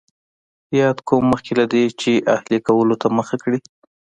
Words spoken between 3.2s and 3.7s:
کړي.